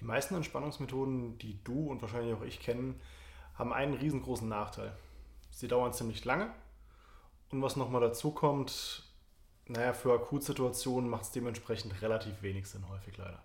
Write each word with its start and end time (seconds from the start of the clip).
Die 0.00 0.04
meisten 0.04 0.34
Entspannungsmethoden, 0.34 1.38
die 1.38 1.62
du 1.64 1.90
und 1.90 2.02
wahrscheinlich 2.02 2.34
auch 2.34 2.42
ich 2.42 2.60
kennen, 2.60 3.00
haben 3.54 3.72
einen 3.72 3.94
riesengroßen 3.94 4.48
Nachteil. 4.48 4.96
Sie 5.50 5.68
dauern 5.68 5.92
ziemlich 5.92 6.24
lange 6.24 6.50
und 7.50 7.62
was 7.62 7.76
nochmal 7.76 8.00
dazu 8.00 8.32
kommt, 8.32 9.04
naja, 9.66 9.92
für 9.92 10.12
Akutsituationen 10.12 11.08
macht 11.08 11.22
es 11.22 11.30
dementsprechend 11.30 12.02
relativ 12.02 12.42
wenig 12.42 12.68
Sinn, 12.68 12.88
häufig 12.88 13.16
leider. 13.16 13.42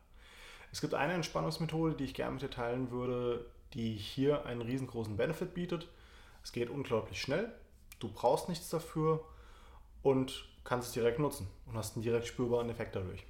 Es 0.72 0.82
gibt 0.82 0.94
eine 0.94 1.14
Entspannungsmethode, 1.14 1.96
die 1.96 2.04
ich 2.06 2.14
gerne 2.14 2.34
mit 2.34 2.42
dir 2.42 2.50
teilen 2.50 2.92
würde, 2.92 3.46
die 3.74 3.96
hier 3.96 4.46
einen 4.46 4.62
riesengroßen 4.62 5.16
Benefit 5.16 5.54
bietet. 5.54 5.88
Es 6.44 6.52
geht 6.52 6.70
unglaublich 6.70 7.22
schnell, 7.22 7.54
du 8.00 8.12
brauchst 8.12 8.50
nichts 8.50 8.70
dafür 8.70 9.24
und 10.02 10.46
kannst 10.64 10.90
es 10.90 10.94
direkt 10.94 11.20
nutzen 11.20 11.48
und 11.66 11.76
hast 11.76 11.96
einen 11.96 12.04
direkt 12.04 12.28
spürbaren 12.28 12.70
Effekt 12.70 12.96
dadurch. 12.96 13.26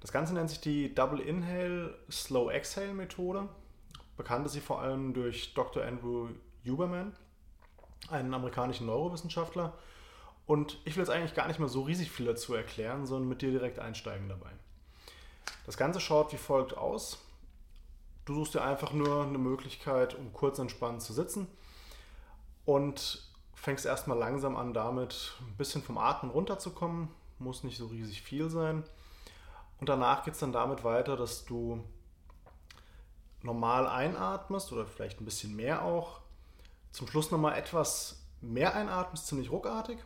Das 0.00 0.12
Ganze 0.12 0.34
nennt 0.34 0.50
sich 0.50 0.60
die 0.60 0.94
Double 0.94 1.20
Inhale 1.20 1.98
Slow 2.10 2.52
Exhale 2.52 2.94
Methode. 2.94 3.48
Bekannt 4.16 4.46
ist 4.46 4.52
sie 4.52 4.60
vor 4.60 4.80
allem 4.80 5.14
durch 5.14 5.54
Dr. 5.54 5.84
Andrew 5.84 6.28
Huberman, 6.66 7.14
einen 8.10 8.32
amerikanischen 8.32 8.86
Neurowissenschaftler. 8.86 9.74
Und 10.46 10.78
ich 10.84 10.96
will 10.96 11.02
jetzt 11.02 11.10
eigentlich 11.10 11.34
gar 11.34 11.48
nicht 11.48 11.58
mehr 11.58 11.68
so 11.68 11.82
riesig 11.82 12.10
viel 12.10 12.26
dazu 12.26 12.54
erklären, 12.54 13.04
sondern 13.04 13.28
mit 13.28 13.42
dir 13.42 13.50
direkt 13.50 13.78
einsteigen 13.78 14.28
dabei. 14.28 14.50
Das 15.66 15.76
Ganze 15.76 16.00
schaut 16.00 16.32
wie 16.32 16.36
folgt 16.36 16.76
aus. 16.76 17.18
Du 18.24 18.34
suchst 18.34 18.54
dir 18.54 18.62
einfach 18.62 18.92
nur 18.92 19.24
eine 19.24 19.38
Möglichkeit, 19.38 20.14
um 20.14 20.32
kurz 20.32 20.58
entspannt 20.58 21.02
zu 21.02 21.12
sitzen 21.12 21.48
und 22.64 23.22
fängst 23.54 23.86
erstmal 23.86 24.18
langsam 24.18 24.56
an, 24.56 24.74
damit 24.74 25.34
ein 25.40 25.56
bisschen 25.56 25.82
vom 25.82 25.98
Atmen 25.98 26.30
runterzukommen. 26.30 27.08
Muss 27.38 27.64
nicht 27.64 27.78
so 27.78 27.86
riesig 27.86 28.22
viel 28.22 28.48
sein. 28.50 28.84
Und 29.78 29.88
danach 29.88 30.24
geht 30.24 30.34
es 30.34 30.40
dann 30.40 30.52
damit 30.52 30.84
weiter, 30.84 31.16
dass 31.16 31.44
du 31.44 31.84
normal 33.42 33.86
einatmest 33.86 34.72
oder 34.72 34.86
vielleicht 34.86 35.20
ein 35.20 35.24
bisschen 35.24 35.54
mehr 35.54 35.84
auch. 35.84 36.20
Zum 36.92 37.06
Schluss 37.06 37.30
nochmal 37.30 37.58
etwas 37.58 38.26
mehr 38.40 38.74
einatmest, 38.74 39.26
ziemlich 39.26 39.50
ruckartig. 39.50 39.98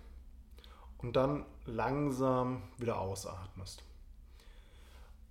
Und 0.98 1.16
dann 1.16 1.46
langsam 1.64 2.62
wieder 2.76 3.00
ausatmest. 3.00 3.82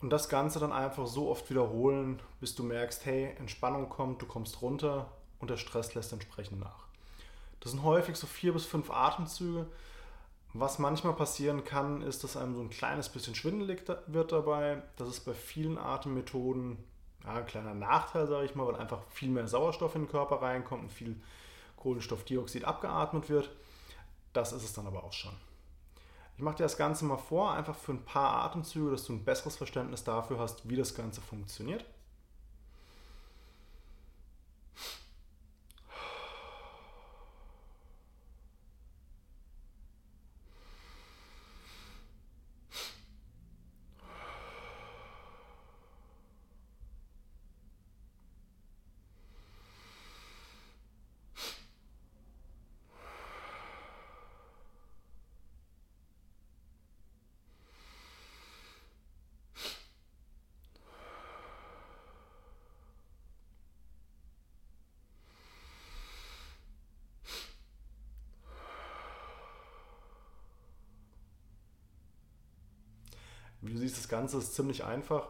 Und 0.01 0.09
das 0.09 0.29
Ganze 0.29 0.59
dann 0.59 0.71
einfach 0.71 1.05
so 1.07 1.29
oft 1.29 1.49
wiederholen, 1.49 2.21
bis 2.39 2.55
du 2.55 2.63
merkst, 2.63 3.05
hey, 3.05 3.35
Entspannung 3.37 3.89
kommt, 3.89 4.21
du 4.21 4.25
kommst 4.25 4.61
runter 4.61 5.11
und 5.39 5.49
der 5.49 5.57
Stress 5.57 5.93
lässt 5.93 6.13
entsprechend 6.13 6.59
nach. 6.59 6.87
Das 7.59 7.71
sind 7.71 7.83
häufig 7.83 8.15
so 8.15 8.25
vier 8.25 8.53
bis 8.53 8.65
fünf 8.65 8.89
Atemzüge. 8.89 9.67
Was 10.53 10.79
manchmal 10.79 11.13
passieren 11.13 11.63
kann, 11.63 12.01
ist, 12.01 12.23
dass 12.23 12.35
einem 12.35 12.55
so 12.55 12.61
ein 12.61 12.71
kleines 12.71 13.09
bisschen 13.09 13.35
schwindelig 13.35 13.83
wird 14.07 14.31
dabei. 14.31 14.81
Das 14.97 15.07
ist 15.07 15.21
bei 15.21 15.33
vielen 15.33 15.77
Atemmethoden 15.77 16.77
ja, 17.23 17.35
ein 17.35 17.45
kleiner 17.45 17.75
Nachteil, 17.75 18.27
sage 18.27 18.45
ich 18.45 18.55
mal, 18.55 18.65
weil 18.65 18.75
einfach 18.75 19.01
viel 19.09 19.29
mehr 19.29 19.47
Sauerstoff 19.47 19.95
in 19.95 20.03
den 20.03 20.09
Körper 20.09 20.41
reinkommt 20.41 20.83
und 20.83 20.91
viel 20.91 21.21
Kohlenstoffdioxid 21.77 22.65
abgeatmet 22.65 23.29
wird. 23.29 23.51
Das 24.33 24.51
ist 24.51 24.63
es 24.63 24.73
dann 24.73 24.87
aber 24.87 25.03
auch 25.03 25.13
schon. 25.13 25.33
Ich 26.37 26.43
mache 26.43 26.55
dir 26.55 26.63
das 26.63 26.77
Ganze 26.77 27.05
mal 27.05 27.17
vor, 27.17 27.53
einfach 27.53 27.75
für 27.75 27.91
ein 27.91 28.05
paar 28.05 28.45
Atemzüge, 28.45 28.91
dass 28.91 29.03
du 29.05 29.13
ein 29.13 29.25
besseres 29.25 29.57
Verständnis 29.57 30.03
dafür 30.03 30.39
hast, 30.39 30.67
wie 30.69 30.77
das 30.77 30.95
Ganze 30.95 31.21
funktioniert. 31.21 31.85
Wie 73.61 73.73
du 73.73 73.79
siehst, 73.79 73.97
das 73.97 74.09
Ganze 74.09 74.37
ist 74.37 74.55
ziemlich 74.55 74.83
einfach 74.85 75.27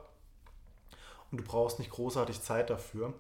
und 1.31 1.39
du 1.39 1.43
brauchst 1.43 1.79
nicht 1.79 1.91
großartig 1.91 2.41
Zeit 2.41 2.69
dafür. 2.69 3.13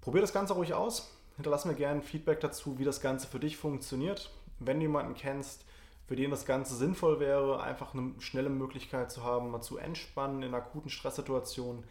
Probier 0.00 0.20
das 0.20 0.32
Ganze 0.32 0.54
ruhig 0.54 0.74
aus. 0.74 1.16
Hinterlass 1.36 1.64
mir 1.64 1.74
gerne 1.74 2.02
Feedback 2.02 2.40
dazu, 2.40 2.78
wie 2.78 2.84
das 2.84 3.00
Ganze 3.00 3.26
für 3.26 3.40
dich 3.40 3.56
funktioniert. 3.56 4.30
Wenn 4.58 4.78
du 4.78 4.82
jemanden 4.82 5.14
kennst, 5.14 5.64
für 6.06 6.16
den 6.16 6.30
das 6.30 6.44
Ganze 6.44 6.74
sinnvoll 6.74 7.20
wäre, 7.20 7.62
einfach 7.62 7.94
eine 7.94 8.14
schnelle 8.18 8.50
Möglichkeit 8.50 9.10
zu 9.10 9.22
haben, 9.22 9.50
mal 9.50 9.62
zu 9.62 9.78
entspannen 9.78 10.42
in 10.42 10.54
akuten 10.54 10.90
Stresssituationen, 10.90 11.84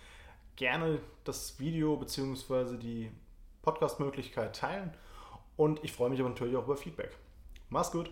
gerne 0.55 0.99
das 1.23 1.59
Video 1.59 1.95
bzw. 1.95 2.77
die 2.77 3.11
Podcast-Möglichkeit 3.61 4.55
teilen. 4.55 4.93
Und 5.55 5.83
ich 5.83 5.93
freue 5.93 6.09
mich 6.09 6.19
aber 6.19 6.29
natürlich 6.29 6.57
auch 6.57 6.65
über 6.65 6.77
Feedback. 6.77 7.17
Mach's 7.69 7.91
gut! 7.91 8.11